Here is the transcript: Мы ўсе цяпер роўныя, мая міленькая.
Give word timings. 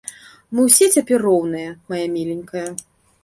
Мы 0.53 0.63
ўсе 0.67 0.85
цяпер 0.95 1.19
роўныя, 1.27 1.75
мая 1.93 2.01
міленькая. 2.17 2.67